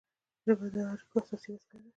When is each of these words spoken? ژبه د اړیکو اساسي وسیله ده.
ژبه 0.45 0.67
د 0.73 0.75
اړیکو 0.91 1.17
اساسي 1.21 1.49
وسیله 1.55 1.79
ده. 1.83 1.89